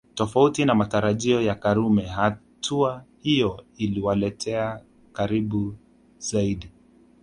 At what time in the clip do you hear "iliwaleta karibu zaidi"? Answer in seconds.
3.77-6.69